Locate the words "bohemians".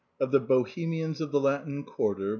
0.39-1.21